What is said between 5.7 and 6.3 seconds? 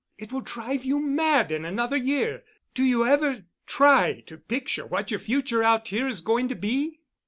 here is